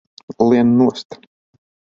Lien 0.47 0.73
nost! 0.81 1.19